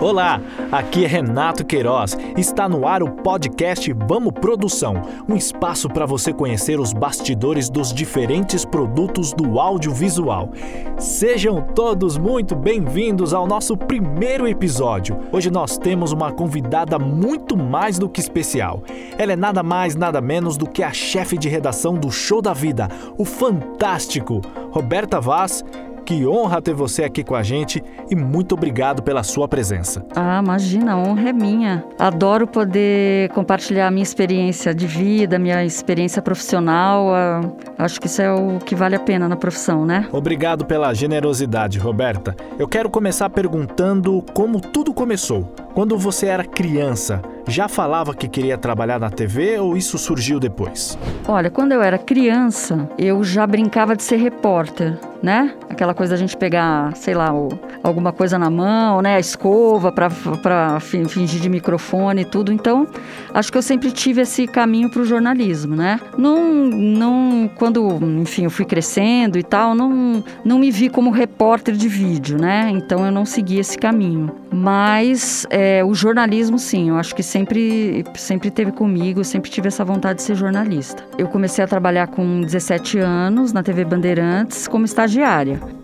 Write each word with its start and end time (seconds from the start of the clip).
Olá, 0.00 0.40
aqui 0.72 1.04
é 1.04 1.06
Renato 1.06 1.62
Queiroz. 1.62 2.16
Está 2.34 2.66
no 2.66 2.88
ar 2.88 3.02
o 3.02 3.10
podcast 3.10 3.92
Vamos 4.08 4.32
Produção, 4.32 4.94
um 5.28 5.36
espaço 5.36 5.90
para 5.90 6.06
você 6.06 6.32
conhecer 6.32 6.80
os 6.80 6.94
bastidores 6.94 7.68
dos 7.68 7.92
diferentes 7.92 8.64
produtos 8.64 9.34
do 9.34 9.60
audiovisual. 9.60 10.52
Sejam 10.98 11.60
todos 11.74 12.16
muito 12.16 12.56
bem-vindos 12.56 13.34
ao 13.34 13.46
nosso 13.46 13.76
primeiro 13.76 14.48
episódio. 14.48 15.18
Hoje 15.30 15.50
nós 15.50 15.76
temos 15.76 16.12
uma 16.12 16.32
convidada 16.32 16.98
muito 16.98 17.54
mais 17.54 17.98
do 17.98 18.08
que 18.08 18.20
especial. 18.20 18.82
Ela 19.18 19.34
é 19.34 19.36
nada 19.36 19.62
mais, 19.62 19.94
nada 19.94 20.22
menos 20.22 20.56
do 20.56 20.66
que 20.66 20.82
a 20.82 20.94
chefe 20.94 21.36
de 21.36 21.50
redação 21.50 21.92
do 21.92 22.10
Show 22.10 22.40
da 22.40 22.54
Vida, 22.54 22.88
o 23.18 23.24
fantástico 23.26 24.40
Roberta 24.70 25.20
Vaz 25.20 25.62
que 26.10 26.26
honra 26.26 26.60
ter 26.60 26.74
você 26.74 27.04
aqui 27.04 27.22
com 27.22 27.36
a 27.36 27.42
gente 27.44 27.80
e 28.10 28.16
muito 28.16 28.56
obrigado 28.56 29.00
pela 29.00 29.22
sua 29.22 29.46
presença. 29.46 30.04
Ah, 30.16 30.40
imagina, 30.42 30.94
a 30.94 30.98
honra 30.98 31.28
é 31.28 31.32
minha. 31.32 31.84
Adoro 31.96 32.48
poder 32.48 33.28
compartilhar 33.28 33.86
a 33.86 33.92
minha 33.92 34.02
experiência 34.02 34.74
de 34.74 34.88
vida, 34.88 35.38
minha 35.38 35.64
experiência 35.64 36.20
profissional. 36.20 37.14
Ah, 37.14 37.40
acho 37.78 38.00
que 38.00 38.08
isso 38.08 38.20
é 38.20 38.32
o 38.32 38.58
que 38.58 38.74
vale 38.74 38.96
a 38.96 38.98
pena 38.98 39.28
na 39.28 39.36
profissão, 39.36 39.86
né? 39.86 40.08
Obrigado 40.10 40.64
pela 40.64 40.92
generosidade, 40.92 41.78
Roberta. 41.78 42.34
Eu 42.58 42.66
quero 42.66 42.90
começar 42.90 43.30
perguntando 43.30 44.20
como 44.34 44.60
tudo 44.60 44.92
começou. 44.92 45.44
Quando 45.74 45.96
você 45.96 46.26
era 46.26 46.44
criança, 46.44 47.22
já 47.46 47.68
falava 47.68 48.12
que 48.14 48.28
queria 48.28 48.58
trabalhar 48.58 48.98
na 48.98 49.10
TV 49.10 49.60
ou 49.60 49.76
isso 49.76 49.96
surgiu 49.96 50.40
depois? 50.40 50.98
Olha, 51.28 51.50
quando 51.50 51.70
eu 51.70 51.80
era 51.80 51.96
criança, 51.98 52.88
eu 52.98 53.22
já 53.22 53.46
brincava 53.46 53.94
de 53.94 54.02
ser 54.02 54.16
repórter, 54.16 54.98
né? 55.22 55.54
Aquela 55.68 55.94
coisa 55.94 56.14
da 56.14 56.16
gente 56.16 56.36
pegar, 56.36 56.94
sei 56.96 57.14
lá, 57.14 57.32
o, 57.32 57.48
alguma 57.82 58.12
coisa 58.12 58.38
na 58.38 58.48
mão, 58.48 59.02
né? 59.02 59.16
A 59.16 59.20
escova 59.20 59.92
para 59.92 60.80
fingir 60.80 61.40
de 61.40 61.48
microfone 61.48 62.22
e 62.22 62.24
tudo. 62.24 62.52
Então, 62.52 62.86
acho 63.34 63.52
que 63.52 63.58
eu 63.58 63.62
sempre 63.62 63.90
tive 63.90 64.22
esse 64.22 64.46
caminho 64.46 64.90
para 64.90 65.02
o 65.02 65.04
jornalismo, 65.04 65.76
né? 65.76 66.00
Não, 66.16 66.52
não, 66.54 67.50
quando, 67.56 67.98
enfim, 68.20 68.44
eu 68.44 68.50
fui 68.50 68.64
crescendo 68.64 69.38
e 69.38 69.42
tal, 69.42 69.74
não, 69.74 70.24
não 70.44 70.58
me 70.58 70.70
vi 70.70 70.88
como 70.88 71.10
repórter 71.10 71.74
de 71.74 71.88
vídeo, 71.88 72.38
né? 72.38 72.70
Então, 72.70 73.04
eu 73.04 73.12
não 73.12 73.24
segui 73.24 73.58
esse 73.58 73.76
caminho. 73.76 74.30
Mas 74.52 75.46
é, 75.50 75.84
o 75.84 75.94
jornalismo, 75.94 76.58
sim, 76.58 76.88
eu 76.88 76.96
acho 76.96 77.14
que 77.14 77.22
sempre, 77.22 78.04
sempre 78.14 78.50
teve 78.50 78.72
comigo, 78.72 79.22
sempre 79.22 79.50
tive 79.50 79.68
essa 79.68 79.84
vontade 79.84 80.18
de 80.18 80.22
ser 80.22 80.34
jornalista. 80.34 81.04
Eu 81.16 81.28
comecei 81.28 81.62
a 81.62 81.68
trabalhar 81.68 82.08
com 82.08 82.40
17 82.40 82.98
anos 82.98 83.52
na 83.52 83.62
TV 83.62 83.84
Bandeirantes 83.84 84.66
como 84.66 84.84
estagiária. 84.84 85.09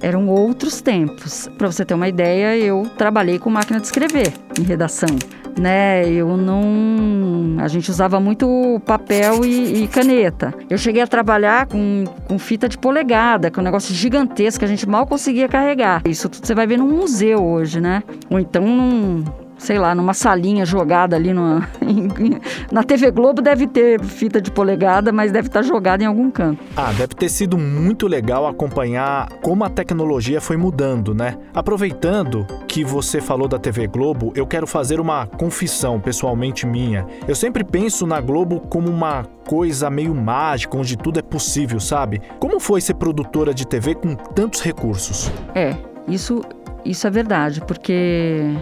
Eram 0.01 0.29
outros 0.29 0.81
tempos. 0.81 1.49
Para 1.59 1.71
você 1.71 1.85
ter 1.85 1.95
uma 1.95 2.09
ideia, 2.09 2.57
eu 2.57 2.89
trabalhei 2.97 3.39
com 3.39 3.51
máquina 3.51 3.81
de 3.81 3.87
escrever 3.87 4.33
em 4.59 4.63
redação 4.63 5.17
né? 5.59 6.09
Eu 6.09 6.37
não. 6.37 7.57
A 7.59 7.69
gente 7.69 7.91
usava 7.91 8.21
muito 8.21 8.81
papel 8.85 9.45
e, 9.45 9.85
e, 9.85 9.89
caneta. 9.89 10.55
Eu 10.69 10.79
cheguei 10.79 11.03
a 11.03 11.07
trabalhar 11.07 11.67
com, 11.67 12.05
com 12.29 12.39
fita 12.39 12.69
de 12.69 12.77
polegada, 12.77 13.51
que 13.51 13.59
é 13.59 13.61
um 13.61 13.65
negócio 13.65 13.95
gigantesco 13.95 14.61
que 14.61 14.65
a 14.65 14.69
gente 14.69 14.89
mal 14.89 15.07
conseguia 15.07 15.49
carregar. 15.49 16.03
Isso 16.07 16.29
tudo 16.29 16.47
você 16.47 16.55
vai 16.55 16.67
ver 16.67 16.79
num 16.79 16.89
museu 16.89 17.43
hoje, 17.43 17.81
né? 17.81 18.03
Ou 18.31 18.39
então 18.39 18.67
num 18.67 19.25
sei 19.59 19.79
lá, 19.79 19.95
numa 19.95 20.15
salinha 20.15 20.65
jogada 20.65 21.17
ali 21.17 21.33
numa, 21.33 21.69
na 22.71 22.83
TV 22.83 23.11
Globo 23.11 23.41
deve 23.41 23.67
ter 23.67 24.03
fita 24.03 24.41
de 24.41 24.51
polegada, 24.51 25.13
mas 25.13 25.33
deve 25.33 25.49
estar 25.49 25.63
jogada 25.63 26.03
em 26.03 26.07
algum 26.07 26.31
canto. 26.31 26.63
Ah, 26.77 26.93
deve 26.93 27.15
ter 27.15 27.29
sido 27.29 27.57
muito 27.57 28.07
legal 28.07 28.47
acompanhar 28.47 29.29
como 29.43 29.65
a 29.65 29.71
tecnologia 29.71 30.41
foi 30.41 30.57
mudando, 30.57 31.15
né? 31.15 31.37
Aproveitando 31.55 32.47
que 32.69 32.85
você 32.85 33.21
falou 33.21 33.49
da 33.49 33.59
TV 33.59 33.87
Globo, 33.87 34.33
eu 34.35 34.47
quero 34.47 34.67
fazer 34.67 35.01
uma 35.01 35.27
confissão 35.27 36.01
pessoalmente 36.01 36.67
minha. 36.67 37.07
Eu 37.27 37.35
sempre 37.35 37.65
penso 37.65 38.07
na 38.07 38.21
Globo 38.21 38.61
como 38.61 38.89
uma 38.91 39.25
coisa 39.47 39.89
meio 39.89 40.15
mágica, 40.15 40.77
onde 40.77 40.97
tudo 40.97 41.19
é 41.19 41.23
possível, 41.23 41.81
sabe? 41.81 42.21
Como 42.39 42.61
foi 42.61 42.81
ser 42.81 42.95
produtora 42.95 43.55
de 43.55 43.67
TV 43.67 43.95
com 43.95 44.15
tantos 44.15 44.61
recursos? 44.61 45.31
É, 45.55 45.75
isso 46.09 46.43
isso 46.87 47.05
é 47.05 47.11
verdade, 47.11 47.61
porque 47.63 48.55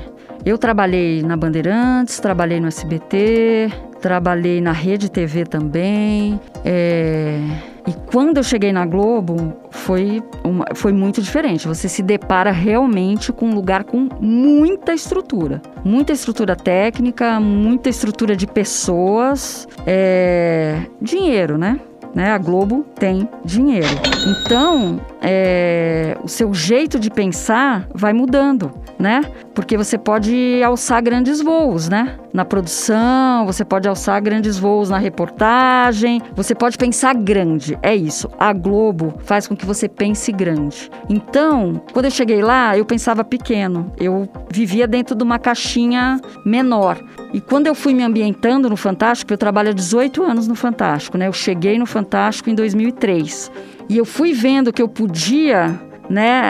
eu 0.45 0.59
trabalhei 0.59 1.23
na 1.23 1.37
Bandeirantes, 1.37 2.21
trabalhei 2.21 2.61
no 2.61 2.69
SBT, 2.69 3.73
trabalhei 4.01 4.61
na 4.61 4.73
Rede 4.73 5.11
TV 5.11 5.47
também. 5.47 6.39
É... 6.65 7.39
E 7.87 7.93
quando 8.11 8.39
eu 8.39 8.43
cheguei 8.43 8.73
na 8.73 8.85
Globo, 8.87 9.55
foi, 9.71 10.23
uma, 10.43 10.67
foi 10.75 10.93
muito 10.93 11.23
diferente. 11.23 11.67
Você 11.67 11.89
se 11.89 12.03
depara 12.03 12.51
realmente 12.51 13.33
com 13.33 13.47
um 13.47 13.55
lugar 13.55 13.85
com 13.85 14.09
muita 14.21 14.93
estrutura. 14.93 15.63
Muita 15.83 16.13
estrutura 16.13 16.55
técnica, 16.55 17.41
muita 17.41 17.89
estrutura 17.89 18.37
de 18.37 18.47
pessoas, 18.47 19.67
é... 19.87 20.83
dinheiro, 21.01 21.57
né? 21.57 21.81
né? 22.15 22.31
A 22.31 22.39
Globo 22.39 22.87
tem 22.99 23.29
dinheiro. 23.45 23.89
Então, 24.27 25.01
é, 25.21 26.17
o 26.23 26.29
seu 26.29 26.55
jeito 26.55 26.99
de 26.99 27.11
pensar 27.11 27.89
vai 27.93 28.13
mudando, 28.13 28.73
né? 29.05 29.23
Porque 29.55 29.77
você 29.77 29.99
pode 29.99 30.63
alçar 30.65 31.03
grandes 31.03 31.43
voos, 31.43 31.91
né? 31.91 32.19
Na 32.33 32.43
produção, 32.43 33.45
você 33.45 33.63
pode 33.63 33.87
alçar 33.87 34.21
grandes 34.23 34.59
voos 34.59 34.89
na 34.89 34.97
reportagem, 34.97 36.23
você 36.35 36.55
pode 36.55 36.79
pensar 36.79 37.15
grande. 37.15 37.79
É 37.83 37.95
isso. 37.95 38.31
A 38.39 38.53
Globo 38.55 39.15
faz 39.25 39.47
com 39.47 39.55
que 39.55 39.67
você 39.67 39.89
pense 39.89 40.33
grande. 40.33 40.91
Então, 41.09 41.83
quando 41.93 42.07
eu 42.07 42.11
cheguei 42.11 42.41
lá, 42.41 42.79
eu 42.79 42.87
pensava 42.87 43.23
pequeno. 43.23 43.93
Eu 43.99 44.27
vivia 44.51 44.89
dentro 44.89 45.15
de 45.15 45.23
uma 45.23 45.39
caixinha 45.39 46.19
menor. 46.45 46.99
E 47.35 47.43
quando 47.43 47.67
eu 47.67 47.75
fui 47.75 47.93
me 47.93 48.03
ambientando 48.03 48.71
no 48.71 48.77
Fantástico, 48.77 49.35
eu 49.35 49.39
trabalho 49.39 49.69
há 49.69 49.75
18 49.75 50.23
anos 50.23 50.49
no 50.49 50.55
Fantástico, 50.55 51.19
né? 51.19 51.29
Eu 51.29 51.33
cheguei 51.33 51.79
no 51.79 51.85
Fantástico 51.85 52.49
em 52.49 52.55
2003. 52.55 53.53
E 53.87 53.99
eu 53.99 54.07
fui 54.07 54.33
vendo 54.33 54.73
que 54.73 54.81
eu 54.81 54.89
podia 54.89 55.79
né, 56.09 56.43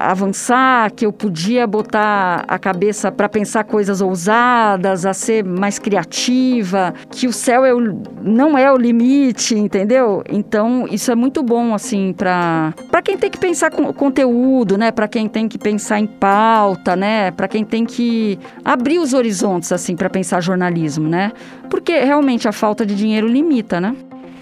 avançar, 0.00 0.90
que 0.92 1.04
eu 1.06 1.12
podia 1.12 1.66
botar 1.66 2.44
a 2.48 2.58
cabeça 2.58 3.12
para 3.12 3.28
pensar 3.28 3.64
coisas 3.64 4.00
ousadas, 4.00 5.04
a 5.04 5.12
ser 5.12 5.44
mais 5.44 5.78
criativa, 5.78 6.94
que 7.10 7.26
o 7.26 7.32
céu 7.32 7.64
é 7.64 7.74
o, 7.74 7.80
não 8.22 8.56
é 8.56 8.72
o 8.72 8.76
limite, 8.76 9.54
entendeu? 9.54 10.22
Então, 10.28 10.86
isso 10.90 11.10
é 11.10 11.14
muito 11.14 11.42
bom 11.42 11.74
assim 11.74 12.12
para 12.12 12.74
para 12.90 13.02
quem 13.02 13.16
tem 13.16 13.30
que 13.30 13.38
pensar 13.38 13.70
com 13.70 13.92
conteúdo, 13.92 14.78
né, 14.78 14.90
para 14.90 15.08
quem 15.08 15.28
tem 15.28 15.48
que 15.48 15.58
pensar 15.58 16.00
em 16.00 16.06
pauta, 16.06 16.96
né, 16.96 17.30
para 17.30 17.48
quem 17.48 17.64
tem 17.64 17.84
que 17.84 18.38
abrir 18.64 18.98
os 18.98 19.12
horizontes 19.12 19.72
assim 19.72 19.94
para 19.96 20.08
pensar 20.08 20.40
jornalismo, 20.40 21.08
né? 21.08 21.32
Porque 21.68 22.00
realmente 22.00 22.48
a 22.48 22.52
falta 22.52 22.86
de 22.86 22.94
dinheiro 22.94 23.26
limita, 23.26 23.80
né? 23.80 23.94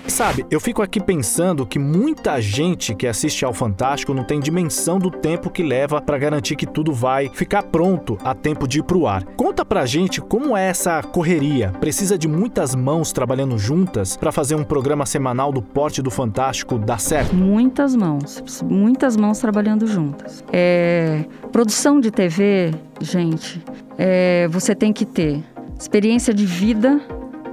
Sabe, 0.06 0.46
eu 0.50 0.60
fico 0.60 0.82
aqui 0.82 1.00
pensando 1.00 1.66
que 1.66 1.78
muita 1.78 2.40
gente 2.40 2.94
que 2.94 3.06
assiste 3.06 3.44
ao 3.44 3.52
Fantástico 3.52 4.12
não 4.14 4.22
tem 4.22 4.38
dimensão 4.38 4.98
do 4.98 5.10
tempo 5.10 5.50
que 5.50 5.62
leva 5.62 6.00
para 6.00 6.18
garantir 6.18 6.56
que 6.56 6.66
tudo 6.66 6.92
vai 6.92 7.28
ficar 7.30 7.62
pronto 7.64 8.18
a 8.22 8.34
tempo 8.34 8.68
de 8.68 8.80
ir 8.80 8.82
pro 8.82 9.06
ar. 9.06 9.24
Conta 9.36 9.64
pra 9.64 9.86
gente 9.86 10.20
como 10.20 10.56
é 10.56 10.68
essa 10.68 11.02
correria. 11.02 11.70
Precisa 11.80 12.18
de 12.18 12.28
muitas 12.28 12.74
mãos 12.74 13.12
trabalhando 13.12 13.58
juntas 13.58 14.16
para 14.16 14.30
fazer 14.30 14.54
um 14.54 14.64
programa 14.64 15.06
semanal 15.06 15.52
do 15.52 15.62
porte 15.62 16.02
do 16.02 16.10
Fantástico 16.10 16.78
dar 16.78 17.00
certo? 17.00 17.34
Muitas 17.34 17.96
mãos, 17.96 18.62
muitas 18.64 19.16
mãos 19.16 19.38
trabalhando 19.38 19.86
juntas. 19.86 20.44
É, 20.52 21.24
produção 21.50 21.98
de 21.98 22.10
TV, 22.10 22.74
gente, 23.00 23.62
é, 23.98 24.46
você 24.48 24.74
tem 24.74 24.92
que 24.92 25.04
ter 25.04 25.42
experiência 25.78 26.32
de 26.32 26.46
vida, 26.46 27.00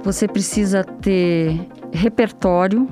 você 0.02 0.28
precisa 0.28 0.84
ter 0.84 1.68
repertório, 1.92 2.88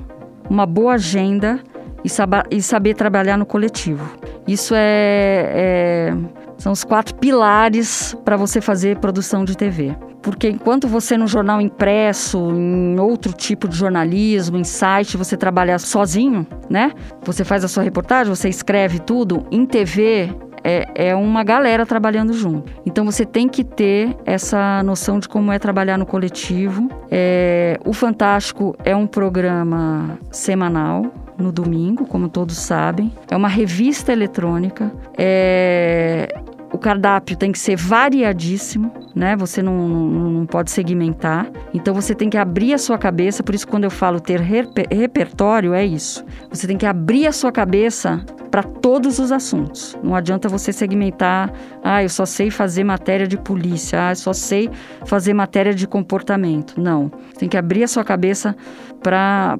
uma 0.49 0.65
boa 0.65 0.93
agenda 0.93 1.59
e, 2.03 2.09
e 2.55 2.61
saber 2.61 2.93
trabalhar 2.93 3.37
no 3.37 3.45
coletivo. 3.45 4.09
Isso 4.47 4.73
é, 4.75 5.51
é 5.53 6.13
são 6.61 6.71
os 6.71 6.83
quatro 6.83 7.15
pilares 7.15 8.15
para 8.23 8.37
você 8.37 8.61
fazer 8.61 8.99
produção 8.99 9.43
de 9.43 9.57
TV. 9.57 9.95
Porque 10.21 10.47
enquanto 10.47 10.87
você 10.87 11.17
no 11.17 11.25
jornal 11.25 11.59
impresso, 11.59 12.37
em 12.51 12.99
outro 12.99 13.33
tipo 13.33 13.67
de 13.67 13.75
jornalismo, 13.75 14.57
em 14.57 14.63
site, 14.63 15.17
você 15.17 15.35
trabalha 15.35 15.79
sozinho, 15.79 16.45
né? 16.69 16.91
Você 17.23 17.43
faz 17.43 17.63
a 17.63 17.67
sua 17.67 17.81
reportagem, 17.81 18.31
você 18.31 18.47
escreve 18.47 18.99
tudo. 18.99 19.43
Em 19.49 19.65
TV 19.65 20.29
é, 20.63 20.87
é 20.95 21.15
uma 21.15 21.43
galera 21.43 21.85
trabalhando 21.85 22.33
junto. 22.33 22.71
Então 22.85 23.05
você 23.05 23.25
tem 23.25 23.47
que 23.47 23.63
ter 23.63 24.15
essa 24.25 24.81
noção 24.83 25.19
de 25.19 25.27
como 25.27 25.51
é 25.51 25.59
trabalhar 25.59 25.97
no 25.97 26.05
coletivo. 26.05 26.89
É, 27.09 27.79
o 27.85 27.93
Fantástico 27.93 28.75
é 28.83 28.95
um 28.95 29.07
programa 29.07 30.17
semanal, 30.31 31.11
no 31.37 31.51
domingo, 31.51 32.05
como 32.05 32.29
todos 32.29 32.57
sabem. 32.57 33.11
É 33.29 33.35
uma 33.35 33.47
revista 33.47 34.13
eletrônica. 34.13 34.91
É, 35.17 36.27
o 36.71 36.77
cardápio 36.77 37.35
tem 37.35 37.51
que 37.51 37.59
ser 37.59 37.75
variadíssimo, 37.75 38.91
né? 39.13 39.35
Você 39.35 39.61
não, 39.61 39.87
não, 39.87 40.29
não, 40.29 40.45
pode 40.45 40.71
segmentar. 40.71 41.49
Então 41.73 41.93
você 41.93 42.15
tem 42.15 42.29
que 42.29 42.37
abrir 42.37 42.73
a 42.73 42.77
sua 42.77 42.97
cabeça. 42.97 43.43
Por 43.43 43.53
isso, 43.53 43.67
quando 43.67 43.83
eu 43.83 43.91
falo 43.91 44.19
ter 44.19 44.39
reper, 44.39 44.87
repertório, 44.89 45.73
é 45.73 45.85
isso. 45.85 46.25
Você 46.49 46.65
tem 46.65 46.77
que 46.77 46.85
abrir 46.85 47.27
a 47.27 47.31
sua 47.31 47.51
cabeça 47.51 48.23
para 48.49 48.63
todos 48.63 49.19
os 49.19 49.31
assuntos. 49.31 49.97
Não 50.01 50.15
adianta 50.15 50.47
você 50.47 50.71
segmentar, 50.71 51.51
ah, 51.83 52.03
eu 52.03 52.09
só 52.09 52.25
sei 52.25 52.49
fazer 52.49 52.83
matéria 52.83 53.27
de 53.27 53.37
polícia, 53.37 54.07
ah, 54.07 54.11
eu 54.11 54.15
só 54.15 54.33
sei 54.33 54.69
fazer 55.05 55.33
matéria 55.33 55.73
de 55.73 55.87
comportamento. 55.87 56.79
Não. 56.79 57.11
Tem 57.37 57.49
que 57.49 57.57
abrir 57.57 57.83
a 57.83 57.87
sua 57.87 58.03
cabeça 58.03 58.55
para 59.01 59.57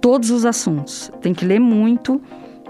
todos 0.00 0.30
os 0.30 0.44
assuntos. 0.44 1.10
Tem 1.20 1.32
que 1.32 1.44
ler 1.44 1.60
muito. 1.60 2.20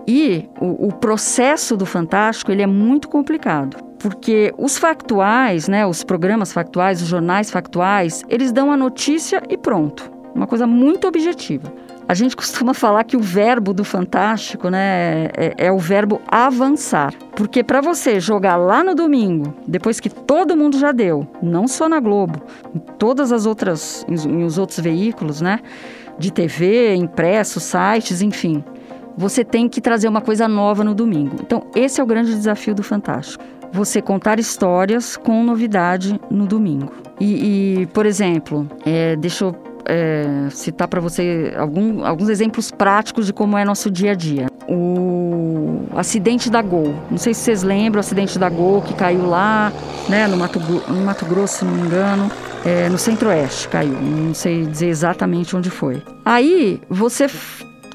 E 0.08 0.49
o, 0.58 0.87
o 0.88 0.93
processo 0.93 1.76
do 1.76 1.84
Fantástico 1.84 2.50
ele 2.50 2.62
é 2.62 2.66
muito 2.66 3.10
complicado 3.10 3.76
porque 3.99 4.55
os 4.56 4.78
factuais, 4.78 5.69
né, 5.69 5.84
os 5.84 6.05
programas 6.05 6.52
factuais, 6.52 7.02
os 7.02 7.08
jornais 7.08 7.50
factuais, 7.50 8.22
eles 8.28 8.52
dão 8.52 8.70
a 8.70 8.76
notícia 8.76 9.43
e 9.49 9.58
pronto. 9.58 10.10
Uma 10.34 10.46
coisa 10.46 10.66
muito 10.66 11.08
objetiva. 11.08 11.72
A 12.06 12.14
gente 12.14 12.34
costuma 12.37 12.72
falar 12.72 13.05
que 13.05 13.16
o 13.16 13.20
verbo 13.20 13.75
do 13.75 13.84
fantástico, 13.84 14.70
né, 14.70 15.26
é, 15.37 15.55
é 15.58 15.72
o 15.72 15.78
verbo 15.78 16.22
avançar. 16.28 17.12
Porque 17.34 17.64
para 17.64 17.81
você 17.81 18.20
jogar 18.20 18.56
lá 18.56 18.84
no 18.84 18.94
domingo, 18.94 19.52
depois 19.66 19.99
que 19.99 20.08
todo 20.08 20.56
mundo 20.56 20.78
já 20.78 20.93
deu, 20.93 21.26
não 21.43 21.66
só 21.66 21.88
na 21.88 21.99
Globo, 21.99 22.40
em 22.75 22.78
todas 22.78 23.32
as 23.32 23.46
outras, 23.46 24.06
em, 24.08 24.14
em 24.14 24.44
os 24.44 24.58
outros 24.58 24.78
veículos, 24.78 25.40
né, 25.40 25.58
de 26.19 26.32
TV, 26.32 26.94
impresso, 26.94 27.58
sites, 27.58 28.22
enfim, 28.22 28.62
você 29.19 29.44
tem 29.44 29.69
que 29.69 29.81
trazer 29.81 30.06
uma 30.06 30.20
coisa 30.20 30.47
nova 30.47 30.85
no 30.85 30.94
domingo. 30.94 31.37
Então, 31.41 31.67
esse 31.75 32.00
é 32.00 32.05
o 32.05 32.06
grande 32.06 32.32
desafio 32.32 32.73
do 32.73 32.85
Fantástico. 32.85 33.44
Você 33.73 34.00
contar 34.00 34.38
histórias 34.38 35.17
com 35.17 35.43
novidade 35.43 36.19
no 36.31 36.47
domingo. 36.47 36.93
E, 37.20 37.81
e 37.81 37.87
por 37.87 38.06
exemplo, 38.06 38.67
é, 38.87 39.17
deixa 39.17 39.47
eu 39.47 39.56
é, 39.85 40.49
citar 40.50 40.87
para 40.87 41.00
você 41.00 41.53
algum, 41.59 42.06
alguns 42.06 42.29
exemplos 42.29 42.70
práticos 42.70 43.26
de 43.26 43.32
como 43.32 43.59
é 43.59 43.65
nosso 43.65 43.91
dia 43.91 44.12
a 44.12 44.15
dia. 44.15 44.47
O 44.69 45.81
acidente 45.97 46.49
da 46.49 46.62
Gol. 46.62 46.94
Não 47.11 47.19
sei 47.19 47.35
se 47.35 47.41
vocês 47.41 47.65
lembram 47.65 47.99
o 47.99 48.00
acidente 48.00 48.38
da 48.38 48.49
Gol 48.49 48.82
que 48.82 48.94
caiu 48.94 49.26
lá, 49.26 49.73
né, 50.09 50.29
no 50.29 50.37
Mato, 50.37 50.61
no 50.61 51.05
Mato 51.05 51.26
Grosso, 51.26 51.59
se 51.59 51.65
não 51.65 51.73
me 51.73 51.82
engano. 51.82 52.31
É, 52.65 52.88
no 52.88 52.99
centro-oeste 52.99 53.69
caiu, 53.69 53.93
não 53.93 54.35
sei 54.35 54.65
dizer 54.65 54.88
exatamente 54.88 55.56
onde 55.56 55.70
foi. 55.70 56.03
Aí 56.25 56.81
você 56.88 57.26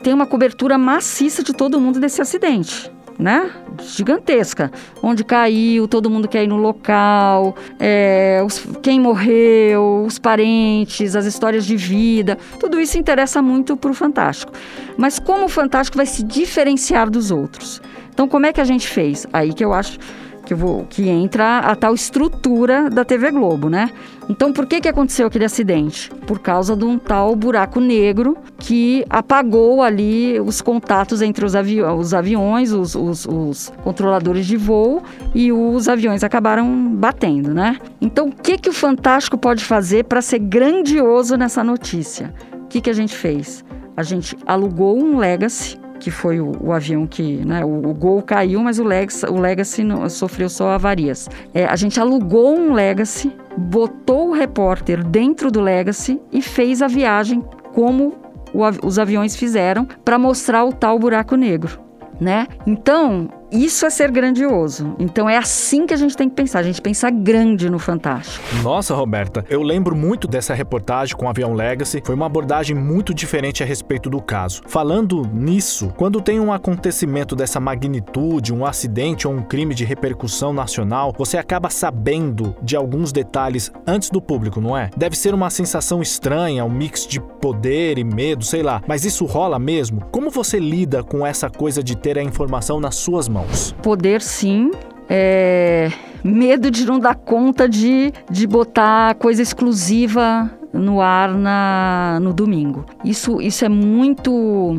tem 0.04 0.14
uma 0.14 0.28
cobertura 0.28 0.78
maciça 0.78 1.42
de 1.42 1.54
todo 1.54 1.80
mundo 1.80 2.00
desse 2.00 2.22
acidente 2.22 2.92
né? 3.18 3.52
Gigantesca. 3.82 4.72
Onde 5.02 5.24
caiu, 5.24 5.88
todo 5.88 6.10
mundo 6.10 6.28
quer 6.28 6.44
ir 6.44 6.48
no 6.48 6.58
local, 6.58 7.56
é, 7.80 8.42
os, 8.46 8.66
quem 8.82 9.00
morreu, 9.00 10.04
os 10.06 10.20
parentes, 10.20 11.16
as 11.16 11.26
histórias 11.26 11.66
de 11.66 11.76
vida. 11.76 12.38
Tudo 12.60 12.80
isso 12.80 12.98
interessa 12.98 13.42
muito 13.42 13.78
para 13.78 13.92
o 13.92 13.94
Fantástico. 13.94 14.52
Mas 14.98 15.20
como 15.20 15.46
o 15.46 15.50
Fantástico 15.50 15.98
vai 15.98 16.06
se 16.06 16.24
diferenciar 16.24 17.10
dos 17.10 17.32
outros? 17.32 17.82
Então, 18.14 18.28
como 18.28 18.46
é 18.46 18.54
que 18.54 18.62
a 18.62 18.66
gente 18.66 18.88
fez? 18.88 19.26
Aí 19.34 19.54
que 19.54 19.64
eu 19.64 19.74
acho 19.74 19.98
que, 20.45 20.54
vou, 20.54 20.86
que 20.90 21.10
entra 21.10 21.60
a 21.60 21.75
tal 21.75 21.94
estrutura 21.94 22.90
da 22.90 23.06
TV 23.06 23.31
Globo, 23.31 23.69
né? 23.69 23.90
Então, 24.30 24.54
por 24.54 24.66
que, 24.66 24.80
que 24.81 24.88
aconteceu 24.88 25.28
aquele 25.28 25.45
acidente? 25.45 26.10
Por 26.25 26.40
causa 26.40 26.75
de 26.75 26.86
um 26.86 26.98
tal 26.98 27.36
buraco 27.36 27.80
negro 27.80 28.38
que 28.57 29.06
apagou 29.10 29.81
ali 29.81 30.40
os 30.40 30.62
contatos 30.62 31.22
entre 31.22 31.45
os, 31.45 31.56
avi 31.56 31.81
os 31.81 32.13
aviões, 32.13 32.72
os, 32.72 32.95
os, 32.95 33.25
os, 33.25 33.74
controladores 33.84 34.45
de 34.45 34.56
voo 34.56 35.04
e 35.36 35.51
os 35.51 35.90
aviões 35.90 36.24
acabaram 36.24 36.88
batendo, 36.96 37.54
né? 37.54 37.78
Então, 38.00 38.28
o 38.28 38.31
que, 38.31 38.57
que 38.57 38.69
o 38.69 38.74
Fantástico 38.74 39.38
pode 39.38 39.63
fazer 39.63 40.06
para 40.06 40.22
ser 40.22 40.39
grandioso 40.39 41.36
nessa 41.36 41.63
notícia? 41.63 42.34
O 42.54 42.68
que, 42.68 42.81
que 42.81 42.89
a 42.89 42.94
gente 42.94 43.16
fez? 43.16 43.63
A 43.96 44.04
gente 44.04 44.38
alugou 44.46 44.98
um 44.98 45.18
Legacy 45.18 45.83
que 46.04 46.12
foi 46.12 46.42
o, 46.42 46.52
o 46.60 46.74
avião 46.74 47.08
que, 47.08 47.38
né, 47.46 47.64
o, 47.64 47.90
o, 47.90 47.94
Gol 47.94 48.22
caiu, 48.22 48.62
mas 48.62 48.78
o 48.78 48.84
Legacy, 48.84 49.26
o 49.26 49.40
Legacy 49.40 49.84
não, 49.86 50.10
sofreu 50.10 50.50
só 50.50 50.72
avarias. 50.72 51.30
É, 51.54 51.66
a 51.66 51.78
gente 51.78 51.98
alugou 51.98 52.58
um 52.58 52.74
Legacy, 52.74 53.32
botou 53.58 54.30
o 54.30 54.34
repórter 54.34 55.02
dentro 55.02 55.50
do 55.50 55.62
Legacy 55.62 56.20
e 56.32 56.42
fez 56.42 56.82
a 56.82 56.88
viagem 56.88 57.42
como 57.74 58.16
o, 58.54 58.62
os 58.86 59.00
aviões 59.00 59.36
fizeram 59.36 59.88
para 60.04 60.20
mostrar 60.20 60.66
o 60.66 60.74
tal 60.74 61.00
buraco 61.00 61.38
negro, 61.38 61.80
né? 62.20 62.48
Então, 62.68 63.30
isso 63.54 63.86
é 63.86 63.90
ser 63.92 64.10
grandioso. 64.10 64.96
Então 64.98 65.30
é 65.30 65.38
assim 65.38 65.86
que 65.86 65.94
a 65.94 65.98
gente 65.98 66.18
tem 66.18 66.28
que 66.28 66.36
pensar. 66.36 66.60
A 66.60 66.64
gente 66.64 66.82
pensa 66.82 67.10
grande 67.12 67.70
no 67.70 67.78
Fantástico. 67.78 68.44
Nossa, 68.64 68.96
Roberta, 68.96 69.46
eu 69.48 69.62
lembro 69.62 69.96
muito 69.96 70.28
dessa 70.28 70.56
reportagem 70.56 71.16
com 71.16 71.28
o 71.28 71.30
avião 71.30 71.54
Legacy. 71.54 72.02
Foi 72.04 72.16
uma 72.16 72.26
abordagem 72.26 72.76
muito 72.76 73.14
diferente 73.14 73.62
a 73.62 73.66
respeito 73.66 74.10
do 74.10 74.20
caso. 74.20 74.64
Falando 74.66 75.22
nisso, 75.32 75.94
quando 75.96 76.20
tem 76.20 76.40
um 76.40 76.52
acontecimento 76.52 77.36
dessa 77.36 77.60
magnitude, 77.60 78.52
um 78.52 78.66
acidente 78.66 79.28
ou 79.28 79.34
um 79.34 79.44
crime 79.44 79.76
de 79.76 79.86
repercussão 79.86 80.52
nacional, 80.52 81.14
você 81.16 81.38
acaba 81.38 81.70
sabendo 81.70 82.56
de 82.64 82.76
alguns 82.76 83.12
detalhes 83.12 83.72
antes 83.86 84.10
do 84.10 84.22
público, 84.22 84.60
não 84.60 84.76
é? 84.76 84.90
Deve 84.98 85.16
ser 85.16 85.34
uma 85.34 85.52
sensação 85.52 86.02
estranha, 86.02 86.66
um 86.66 86.72
mix 86.72 87.06
de 87.06 87.20
poder 87.20 88.00
e 88.00 88.04
medo, 88.04 88.44
sei 88.44 88.64
lá. 88.64 88.82
Mas 88.88 89.06
isso 89.06 89.26
rola 89.26 89.60
mesmo? 89.60 90.02
Como 90.12 90.32
você 90.32 90.58
lida 90.60 91.04
com 91.04 91.26
essa 91.26 91.50
coisa 91.50 91.84
de 91.84 91.96
ter 91.96 92.18
a 92.18 92.24
informação 92.24 92.80
nas 92.80 92.96
suas 92.96 93.28
mãos? 93.28 93.43
Mãos? 93.44 93.75
Poder 93.81 94.22
sim. 94.22 94.72
É... 95.10 95.92
Medo 96.24 96.72
de 96.72 96.86
não 96.86 97.00
dar 97.00 97.16
conta 97.16 97.68
de, 97.68 98.13
de 98.30 98.48
botar 98.48 99.16
coisa 99.16 99.42
exclusiva 99.42 100.50
no 100.72 101.01
ar 101.01 101.34
na, 101.34 102.18
no 102.22 102.34
domingo. 102.34 102.86
Isso, 103.04 103.42
isso 103.42 103.66
é 103.66 103.69
muito 103.69 104.78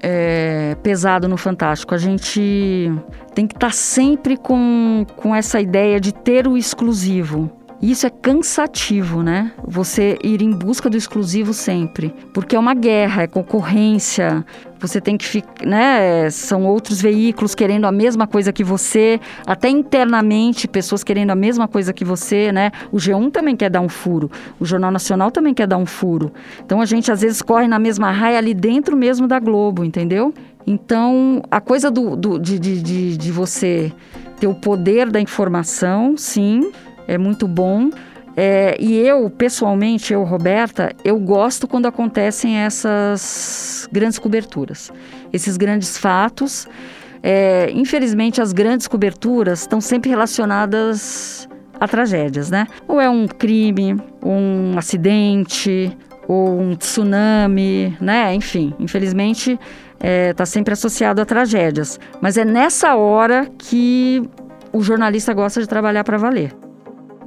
é, 0.00 0.76
pesado 0.82 1.28
no 1.28 1.36
Fantástico. 1.36 1.94
A 1.94 1.98
gente 1.98 2.90
tem 3.34 3.46
que 3.46 3.54
estar 3.54 3.68
tá 3.68 3.72
sempre 3.72 4.38
com, 4.38 5.04
com 5.14 5.34
essa 5.34 5.60
ideia 5.60 6.00
de 6.00 6.12
ter 6.12 6.48
o 6.48 6.56
exclusivo. 6.56 7.50
Isso 7.80 8.06
é 8.06 8.10
cansativo, 8.10 9.22
né? 9.22 9.52
Você 9.64 10.18
ir 10.24 10.42
em 10.42 10.50
busca 10.50 10.90
do 10.90 10.96
exclusivo 10.96 11.52
sempre, 11.52 12.12
porque 12.34 12.56
é 12.56 12.58
uma 12.58 12.74
guerra, 12.74 13.22
é 13.22 13.26
concorrência. 13.28 14.44
Você 14.80 15.00
tem 15.00 15.16
que 15.16 15.24
ficar, 15.24 15.66
né? 15.66 16.30
São 16.30 16.64
outros 16.66 17.00
veículos 17.00 17.54
querendo 17.54 17.86
a 17.86 17.92
mesma 17.92 18.26
coisa 18.26 18.52
que 18.52 18.62
você, 18.62 19.20
até 19.46 19.68
internamente 19.68 20.68
pessoas 20.68 21.02
querendo 21.02 21.30
a 21.30 21.34
mesma 21.34 21.66
coisa 21.66 21.92
que 21.92 22.04
você, 22.04 22.52
né? 22.52 22.70
O 22.92 22.96
G1 22.96 23.30
também 23.32 23.56
quer 23.56 23.70
dar 23.70 23.80
um 23.80 23.88
furo, 23.88 24.30
o 24.60 24.64
Jornal 24.64 24.90
Nacional 24.90 25.30
também 25.30 25.52
quer 25.52 25.66
dar 25.66 25.78
um 25.78 25.86
furo. 25.86 26.32
Então 26.64 26.80
a 26.80 26.86
gente 26.86 27.10
às 27.10 27.20
vezes 27.20 27.42
corre 27.42 27.66
na 27.66 27.78
mesma 27.78 28.10
raia 28.10 28.38
ali 28.38 28.54
dentro 28.54 28.96
mesmo 28.96 29.26
da 29.26 29.38
Globo, 29.38 29.84
entendeu? 29.84 30.32
Então 30.66 31.42
a 31.50 31.60
coisa 31.60 31.90
do, 31.90 32.14
do 32.14 32.38
de, 32.38 32.58
de, 32.58 32.82
de, 32.82 33.16
de 33.16 33.32
você 33.32 33.92
ter 34.38 34.46
o 34.46 34.54
poder 34.54 35.10
da 35.10 35.20
informação, 35.20 36.16
sim, 36.16 36.70
é 37.06 37.18
muito 37.18 37.48
bom. 37.48 37.90
É, 38.40 38.76
e 38.78 38.94
eu, 38.94 39.28
pessoalmente, 39.28 40.12
eu, 40.12 40.22
Roberta, 40.22 40.94
eu 41.04 41.18
gosto 41.18 41.66
quando 41.66 41.86
acontecem 41.86 42.58
essas 42.58 43.88
grandes 43.90 44.16
coberturas, 44.16 44.92
esses 45.32 45.56
grandes 45.56 45.98
fatos. 45.98 46.68
É, 47.20 47.68
infelizmente, 47.72 48.40
as 48.40 48.52
grandes 48.52 48.86
coberturas 48.86 49.62
estão 49.62 49.80
sempre 49.80 50.08
relacionadas 50.08 51.48
a 51.80 51.88
tragédias, 51.88 52.48
né? 52.48 52.68
Ou 52.86 53.00
é 53.00 53.10
um 53.10 53.26
crime, 53.26 54.00
um 54.24 54.78
acidente, 54.78 55.90
ou 56.28 56.60
um 56.60 56.76
tsunami, 56.76 57.96
né? 58.00 58.32
Enfim, 58.32 58.72
infelizmente, 58.78 59.58
está 59.94 59.98
é, 59.98 60.32
tá 60.32 60.46
sempre 60.46 60.72
associado 60.74 61.20
a 61.20 61.24
tragédias. 61.24 61.98
Mas 62.20 62.36
é 62.36 62.44
nessa 62.44 62.94
hora 62.94 63.50
que 63.58 64.22
o 64.72 64.80
jornalista 64.80 65.34
gosta 65.34 65.60
de 65.60 65.66
trabalhar 65.66 66.04
para 66.04 66.16
valer 66.16 66.67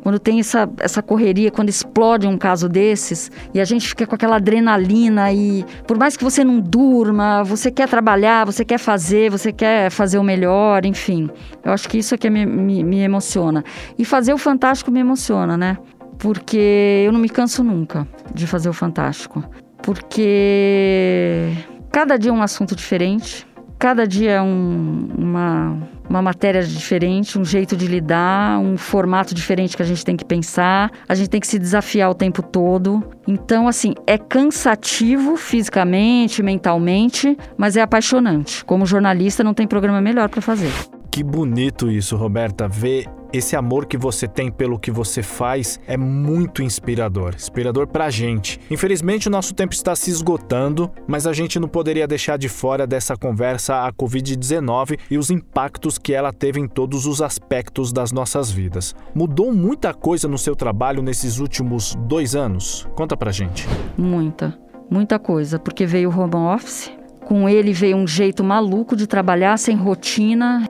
quando 0.02 0.20
tem 0.20 0.40
essa, 0.40 0.70
essa 0.80 1.02
correria, 1.02 1.52
quando 1.52 1.70
explode 1.70 2.28
um 2.28 2.38
caso 2.38 2.68
desses 2.68 3.32
e 3.54 3.60
a 3.60 3.66
gente 3.66 3.88
fica 3.88 4.06
com 4.06 4.16
aquela 4.16 4.38
adrenalina 4.38 5.32
e 5.32 5.66
por 5.88 5.98
mais 5.98 6.18
que 6.18 6.24
você 6.24 6.44
não 6.44 6.60
durma, 6.60 7.44
você 7.44 7.72
quer 7.72 7.88
trabalhar, 7.88 8.46
você 8.46 8.66
quer 8.66 8.78
fazer, 8.78 9.30
você 9.30 9.52
quer 9.52 9.90
fazer 9.90 10.18
o 10.18 10.24
melhor, 10.24 10.86
enfim. 10.86 11.30
Eu 11.64 11.72
acho 11.72 11.88
que 11.88 11.98
isso 11.98 12.16
é 12.16 12.18
que 12.18 12.30
me, 12.30 12.46
me, 12.46 12.84
me 12.84 13.00
emociona. 13.00 13.64
E 13.98 14.04
fazer 14.04 14.34
o 14.34 14.38
Fantástico 14.38 14.92
me 14.92 15.00
emociona, 15.00 15.56
né? 15.56 15.78
Porque 16.18 17.04
eu 17.06 17.12
não 17.12 17.20
me 17.20 17.30
canso 17.30 17.64
nunca 17.64 18.08
de 18.34 18.46
fazer 18.48 18.70
o 18.70 18.74
Fantástico. 18.74 19.44
Porque 19.82 21.52
cada 21.92 22.18
dia 22.18 22.32
é 22.32 22.34
um 22.34 22.42
assunto 22.42 22.76
diferente, 22.76 23.46
cada 23.82 24.08
dia 24.08 24.34
é 24.34 24.42
um, 24.42 25.10
uma 25.18 25.76
uma 26.08 26.22
matéria 26.22 26.62
diferente, 26.62 27.40
um 27.40 27.46
jeito 27.46 27.76
de 27.76 27.88
lidar, 27.88 28.60
um 28.60 28.78
formato 28.78 29.34
diferente 29.34 29.78
que 29.78 29.82
a 29.82 29.86
gente 29.86 30.04
tem 30.04 30.18
que 30.18 30.26
pensar. 30.26 30.92
A 31.08 31.16
gente 31.16 31.30
tem 31.30 31.40
que 31.40 31.48
se 31.48 31.58
desafiar 31.58 32.12
o 32.12 32.14
tempo 32.14 32.44
todo. 32.44 33.02
Então, 33.26 33.66
assim, 33.66 33.94
é 34.06 34.18
cansativo 34.18 35.38
fisicamente, 35.38 36.44
mentalmente, 36.44 37.38
mas 37.58 37.78
é 37.78 37.82
apaixonante. 37.82 38.66
Como 38.66 38.86
jornalista, 38.86 39.42
não 39.42 39.54
tem 39.54 39.66
programa 39.66 40.02
melhor 40.02 40.28
para 40.28 40.42
fazer. 40.42 40.72
Que 41.10 41.24
bonito 41.24 41.90
isso, 41.90 42.18
Roberta, 42.18 42.68
ver 42.68 43.06
esse 43.34 43.56
amor 43.56 43.86
que 43.86 43.98
você 43.98 44.28
tem 44.28 44.52
pelo 44.52 44.78
que 44.78 44.92
você 44.92 45.24
faz 45.24 45.80
é 45.88 45.96
muito 45.96 46.62
inspirador, 46.62 47.34
inspirador 47.36 47.88
pra 47.88 48.10
gente. 48.10 48.60
Infelizmente 48.70 49.28
o 49.28 49.32
nosso 49.32 49.54
tempo 49.54 49.74
está 49.74 49.96
se 49.96 50.10
esgotando, 50.10 50.92
mas 51.08 51.26
a 51.26 51.34
gente 51.34 51.60
não 51.60 51.68
poderia 51.68 52.08
deixar 52.08 52.38
de 52.38 52.50
fora 52.50 52.86
dessa 52.86 53.16
conversa 53.16 53.86
a 53.86 53.94
Covid-19 53.94 55.00
e 55.10 55.18
os 55.18 55.30
impactos 55.30 55.98
que 55.98 56.14
ela 56.14 56.34
teve 56.34 56.60
em 56.60 56.68
todos 56.68 57.06
os 57.06 57.22
aspectos 57.22 57.94
das 57.94 58.12
nossas 58.12 58.52
vidas. 58.52 58.94
Mudou 59.16 59.54
muita 59.54 59.94
coisa 59.94 60.28
no 60.28 60.38
seu 60.38 60.56
trabalho 60.56 61.02
nesses 61.02 61.40
últimos 61.40 61.96
dois 62.08 62.36
anos? 62.36 62.88
Conta 62.96 63.16
pra 63.16 63.32
gente. 63.32 63.68
Muita, 63.98 64.58
muita 64.90 65.18
coisa, 65.18 65.58
porque 65.58 65.86
veio 65.86 66.10
o 66.10 66.20
home 66.20 66.36
office, 66.36 66.92
com 67.26 67.48
ele 67.48 67.72
veio 67.72 67.96
um 67.96 68.08
jeito 68.08 68.44
maluco 68.44 68.96
de 68.96 69.08
trabalhar 69.08 69.58
sem 69.58 69.78
rotina, 69.78 70.66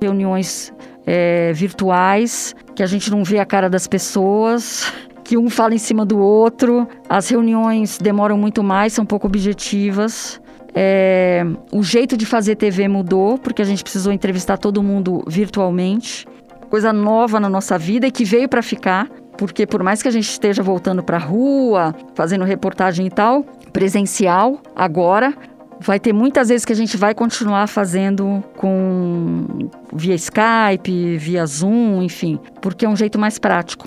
reuniões 0.00 0.72
é, 1.06 1.52
virtuais, 1.52 2.54
que 2.74 2.82
a 2.82 2.86
gente 2.86 3.10
não 3.10 3.22
vê 3.22 3.38
a 3.38 3.46
cara 3.46 3.70
das 3.70 3.86
pessoas, 3.86 4.92
que 5.22 5.36
um 5.36 5.48
fala 5.48 5.74
em 5.74 5.78
cima 5.78 6.04
do 6.04 6.18
outro, 6.18 6.86
as 7.08 7.28
reuniões 7.28 7.98
demoram 7.98 8.36
muito 8.36 8.62
mais, 8.62 8.92
são 8.92 9.06
pouco 9.06 9.26
objetivas. 9.26 10.40
É, 10.74 11.42
o 11.72 11.82
jeito 11.82 12.16
de 12.16 12.26
fazer 12.26 12.56
TV 12.56 12.86
mudou, 12.86 13.38
porque 13.38 13.62
a 13.62 13.64
gente 13.64 13.82
precisou 13.82 14.12
entrevistar 14.12 14.58
todo 14.58 14.82
mundo 14.82 15.24
virtualmente. 15.26 16.26
Coisa 16.68 16.92
nova 16.92 17.40
na 17.40 17.48
nossa 17.48 17.78
vida 17.78 18.06
e 18.06 18.10
que 18.10 18.24
veio 18.24 18.48
para 18.48 18.62
ficar, 18.62 19.08
porque 19.38 19.66
por 19.66 19.82
mais 19.82 20.02
que 20.02 20.08
a 20.08 20.10
gente 20.10 20.28
esteja 20.28 20.62
voltando 20.62 21.02
para 21.02 21.16
a 21.16 21.20
rua, 21.20 21.94
fazendo 22.14 22.44
reportagem 22.44 23.06
e 23.06 23.10
tal, 23.10 23.42
presencial 23.72 24.60
agora, 24.74 25.34
Vai 25.78 26.00
ter 26.00 26.12
muitas 26.12 26.48
vezes 26.48 26.64
que 26.64 26.72
a 26.72 26.76
gente 26.76 26.96
vai 26.96 27.14
continuar 27.14 27.66
fazendo 27.66 28.42
com 28.56 29.68
via 29.92 30.14
Skype, 30.14 31.16
via 31.18 31.44
Zoom, 31.46 32.02
enfim, 32.02 32.38
porque 32.60 32.86
é 32.86 32.88
um 32.88 32.96
jeito 32.96 33.18
mais 33.18 33.38
prático, 33.38 33.86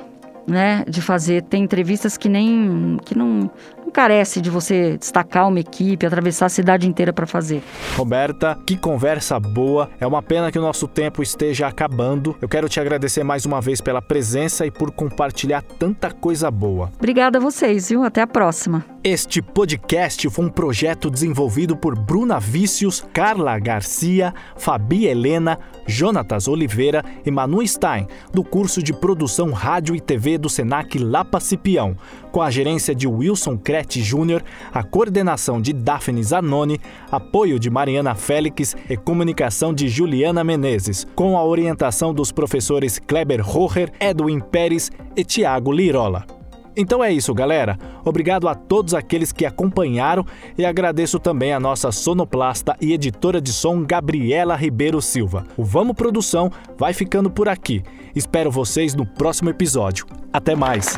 né, 0.49 0.83
de 0.87 1.01
fazer. 1.01 1.43
Tem 1.43 1.63
entrevistas 1.63 2.17
que 2.17 2.27
nem 2.27 2.97
que 3.05 3.17
não 3.17 3.49
não 3.89 3.91
carece 3.91 4.39
de 4.39 4.51
você 4.51 4.97
destacar 4.97 5.47
uma 5.47 5.59
equipe, 5.59 6.05
atravessar 6.05 6.45
a 6.45 6.49
cidade 6.49 6.87
inteira 6.87 7.11
para 7.11 7.25
fazer. 7.25 7.63
Roberta, 7.97 8.57
que 8.65 8.77
conversa 8.77 9.39
boa. 9.39 9.89
É 9.99 10.05
uma 10.05 10.21
pena 10.21 10.51
que 10.51 10.59
o 10.59 10.61
nosso 10.61 10.87
tempo 10.87 11.23
esteja 11.23 11.67
acabando. 11.67 12.35
Eu 12.39 12.47
quero 12.47 12.69
te 12.69 12.79
agradecer 12.79 13.23
mais 13.23 13.45
uma 13.45 13.59
vez 13.59 13.81
pela 13.81 14.01
presença 14.01 14.65
e 14.65 14.71
por 14.71 14.91
compartilhar 14.91 15.63
tanta 15.63 16.11
coisa 16.11 16.51
boa. 16.51 16.91
Obrigada 16.97 17.39
a 17.39 17.41
vocês, 17.41 17.89
viu? 17.89 18.03
Até 18.03 18.21
a 18.21 18.27
próxima. 18.27 18.85
Este 19.03 19.41
podcast 19.41 20.29
foi 20.29 20.45
um 20.45 20.49
projeto 20.49 21.09
desenvolvido 21.09 21.75
por 21.75 21.97
Bruna 21.97 22.39
Vícios, 22.39 23.03
Carla 23.13 23.57
Garcia, 23.57 24.33
Fabi 24.55 25.07
Helena, 25.07 25.57
Jonatas 25.87 26.47
Oliveira 26.47 27.03
e 27.25 27.31
Manu 27.31 27.65
Stein, 27.65 28.07
do 28.33 28.43
curso 28.43 28.83
de 28.83 28.93
produção 28.93 29.51
rádio 29.51 29.95
e 29.95 30.01
TV 30.01 30.37
do 30.39 30.49
Senac 30.49 30.97
Lapa 30.97 31.39
Cipião, 31.39 31.95
com 32.31 32.41
a 32.41 32.49
gerência 32.49 32.95
de 32.95 33.07
Wilson 33.07 33.57
Crete 33.57 34.01
Júnior, 34.01 34.43
a 34.73 34.81
coordenação 34.81 35.61
de 35.61 35.73
Daphne 35.73 36.23
Zanoni, 36.23 36.79
apoio 37.11 37.59
de 37.59 37.69
Mariana 37.69 38.15
Félix 38.15 38.75
e 38.89 38.97
comunicação 38.97 39.73
de 39.73 39.87
Juliana 39.87 40.43
Menezes, 40.43 41.05
com 41.15 41.37
a 41.37 41.43
orientação 41.43 42.13
dos 42.13 42.31
professores 42.31 42.97
Kleber 42.97 43.45
Rocher, 43.45 43.91
Edwin 43.99 44.39
Pérez 44.39 44.89
e 45.15 45.23
Tiago 45.23 45.71
Lirola. 45.71 46.38
Então 46.75 47.03
é 47.03 47.11
isso, 47.11 47.33
galera. 47.33 47.77
Obrigado 48.03 48.47
a 48.47 48.55
todos 48.55 48.93
aqueles 48.93 49.31
que 49.31 49.45
acompanharam 49.45 50.25
e 50.57 50.65
agradeço 50.65 51.19
também 51.19 51.53
a 51.53 51.59
nossa 51.59 51.91
sonoplasta 51.91 52.75
e 52.81 52.93
editora 52.93 53.41
de 53.41 53.51
som 53.51 53.83
Gabriela 53.83 54.55
Ribeiro 54.55 55.01
Silva. 55.01 55.45
O 55.57 55.63
Vamos 55.63 55.95
Produção 55.95 56.51
vai 56.77 56.93
ficando 56.93 57.29
por 57.29 57.49
aqui. 57.49 57.83
Espero 58.15 58.49
vocês 58.51 58.95
no 58.95 59.05
próximo 59.05 59.49
episódio. 59.49 60.05
Até 60.31 60.55
mais! 60.55 60.97